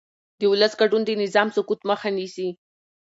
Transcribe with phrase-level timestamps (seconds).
[0.39, 2.47] د ولس ګډون د نظام سقوط مخه نیسي